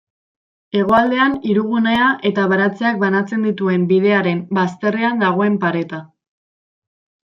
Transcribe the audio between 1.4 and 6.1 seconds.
hirigunea eta baratzeak banatzen dituen bidearen bazterrean dagoen pareta.